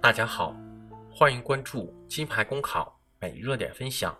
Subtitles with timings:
[0.00, 0.54] 大家好，
[1.10, 4.16] 欢迎关注金牌公考每日热点分享。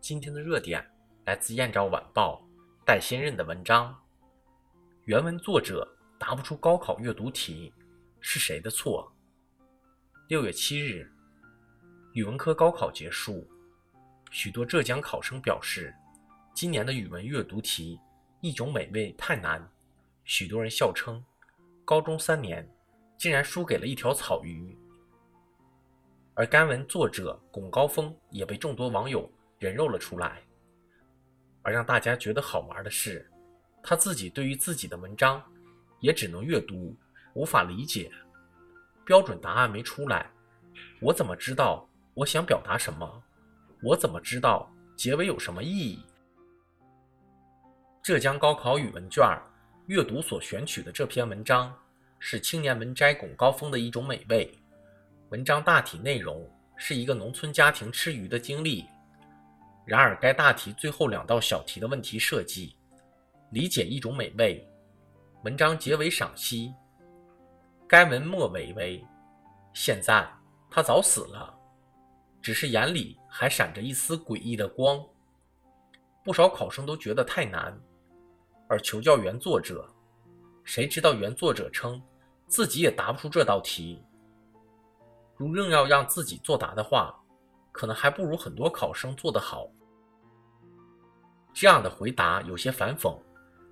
[0.00, 0.82] 今天的热点
[1.26, 2.42] 来自《燕赵晚报》
[2.86, 3.94] 戴先任的文章。
[5.04, 5.86] 原文作者
[6.18, 7.70] 答不出高考阅读题，
[8.18, 9.14] 是谁的错？
[10.28, 11.06] 六月七日，
[12.14, 13.46] 语文科高考结束，
[14.30, 15.94] 许多浙江考生表示，
[16.60, 17.98] 今年的语文阅读题
[18.42, 19.66] 一种美味太难，
[20.24, 21.24] 许多人笑称，
[21.86, 22.70] 高中三年
[23.16, 24.76] 竟然输给了一条草鱼。
[26.34, 29.26] 而该文作者龚高峰也被众多网友
[29.58, 30.42] 人肉了出来。
[31.62, 33.26] 而让大家觉得好玩的是，
[33.82, 35.42] 他自己对于自己的文章
[36.00, 36.94] 也只能阅读，
[37.32, 38.12] 无法理解。
[39.06, 40.30] 标准答案没出来，
[41.00, 43.22] 我怎么知道我想表达什么？
[43.82, 46.04] 我怎么知道结尾有什么意义？
[48.10, 49.24] 浙江高考语文卷
[49.86, 51.72] 阅读所选取的这篇文章，
[52.18, 54.52] 是青年文摘龚高峰的一种美味。
[55.28, 56.44] 文章大体内容
[56.74, 58.84] 是一个农村家庭吃鱼的经历，
[59.86, 62.74] 然而该大题最后两道小题的问题设计，
[63.52, 64.68] 理解一种美味。
[65.44, 66.74] 文章结尾赏析，
[67.86, 69.06] 该文末尾为：
[69.72, 70.28] 现在
[70.68, 71.56] 他早死了，
[72.42, 75.00] 只是眼里还闪着一丝诡异的光。
[76.24, 77.72] 不少考生都觉得太难，
[78.70, 79.84] 而求教原作者，
[80.62, 82.00] 谁知道原作者称
[82.46, 84.00] 自己也答不出这道题。
[85.36, 87.12] 如硬要让自己作答的话，
[87.72, 89.66] 可能还不如很多考生做得好。
[91.52, 93.18] 这样的回答有些反讽，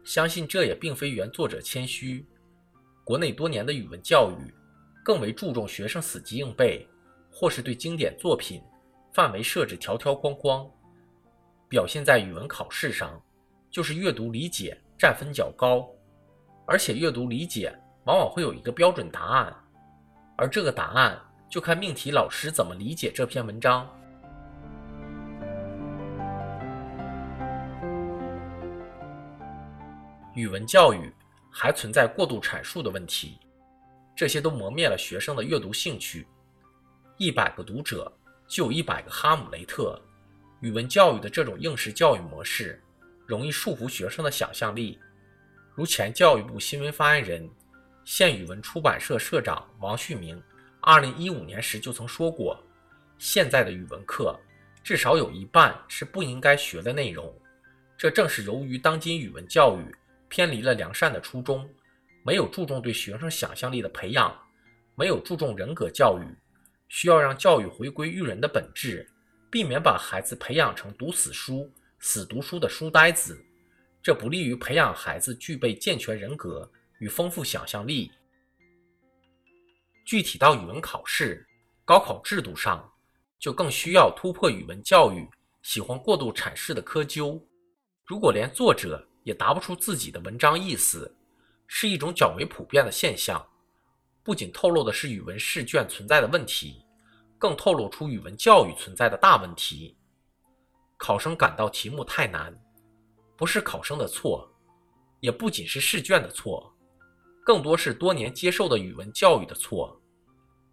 [0.02, 2.26] 相信这也并非原作者谦虚。
[3.04, 4.52] 国内多年的语文教育，
[5.04, 6.84] 更为注重学生死记硬背，
[7.30, 8.60] 或是对经典作品
[9.12, 10.68] 范围设置条条框框，
[11.68, 13.22] 表现在语文考试上，
[13.70, 15.88] 就是阅读理解占分较高，
[16.66, 17.72] 而且阅读理解
[18.04, 19.56] 往往会有一个标准答案，
[20.36, 21.18] 而这个答案。
[21.48, 23.88] 就看命题老师怎么理解这篇文章。
[30.34, 31.10] 语文教育
[31.50, 33.38] 还存在过度阐述的问题，
[34.14, 36.28] 这些都磨灭了学生的阅读兴趣。
[37.16, 38.12] 一百个读者
[38.46, 39.98] 就有一百个哈姆雷特。
[40.60, 42.78] 语文教育的这种应试教育模式，
[43.28, 44.98] 容易束缚学生的想象力。
[45.74, 47.46] 如前教育部新闻发言人、
[48.02, 50.42] 现语文出版社社长王旭明。
[50.80, 52.58] 二零一五年时就曾说过，
[53.18, 54.34] 现在的语文课
[54.82, 57.30] 至少有一半是不应该学的内容。
[57.98, 59.94] 这正是由于当今语文教育
[60.28, 61.68] 偏离了良善的初衷，
[62.22, 64.34] 没有注重对学生想象力的培养，
[64.94, 66.24] 没有注重人格教育，
[66.88, 69.06] 需要让教育回归育人的本质，
[69.50, 73.38] 避免把孩子培养成读死书、死读书的书呆子。
[74.02, 78.10] 这不利于培养孩子具备健全人格与丰富想象力。
[80.06, 81.46] 具体到语文考试、
[81.84, 82.90] 高考制度上，
[83.38, 85.28] 就更需要突破语文教育
[85.62, 87.38] 喜欢过度阐释的窠臼。
[88.06, 91.14] 如果连作者也答不出自己的文章意思，
[91.66, 93.44] 是一种较为普遍的现象。
[94.22, 96.82] 不仅透露的是语文试卷存在的问题，
[97.36, 99.97] 更透露出语文教育存在的大问题。
[100.98, 102.52] 考生感到题目太难，
[103.36, 104.52] 不是考生的错，
[105.20, 106.74] 也不仅是试卷的错。
[107.44, 109.98] 更多是多年接受的语文教育的错，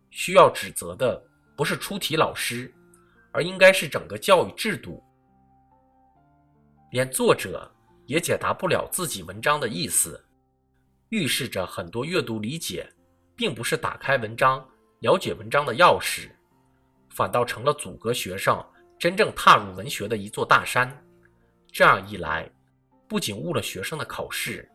[0.09, 1.24] 需要指责的
[1.56, 2.74] 不是出题老师，
[3.31, 5.02] 而应该是整个教育制度。
[6.92, 7.72] 连作者
[8.07, 10.22] 也解答不了自己文章的意思，
[11.09, 12.92] 预示着很多阅读理解
[13.36, 14.68] 并不是打开文章、
[15.00, 16.30] 了解文章的钥匙，
[17.09, 18.62] 反倒成了阻隔学生
[18.97, 20.89] 真正踏入文学的一座大山。
[21.72, 22.50] 这样一来，
[23.07, 24.69] 不仅误了学生的考试。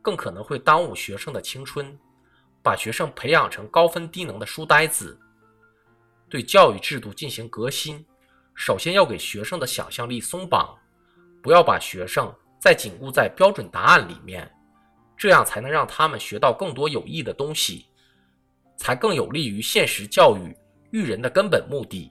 [0.00, 1.98] 更可能会耽误学生的青春，
[2.62, 5.18] 把学生培养成高分低能的书呆子。
[6.30, 8.02] 对教育制度进行革新，
[8.54, 10.74] 首先要给学生的想象力松绑，
[11.42, 14.50] 不要把学生再紧固在标准答案里面，
[15.14, 17.86] 这样才能让他们学到更多有益的东西，
[18.76, 20.56] 才更有利于现实教育
[20.90, 22.10] 育人的根本目的。